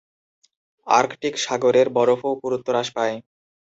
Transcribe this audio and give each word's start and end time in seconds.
Arctic 0.87 1.35
সাগরের 1.45 1.87
বরফও 1.89 2.31
পুরুত্ব 2.41 2.67
হ্রাস 2.71 2.87
পায়। 2.95 3.15